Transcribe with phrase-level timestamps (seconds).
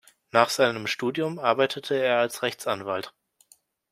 [0.31, 3.13] Nach seinem Studium arbeitete er als Rechtsanwalt.